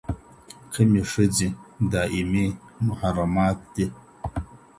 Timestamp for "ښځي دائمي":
1.11-2.47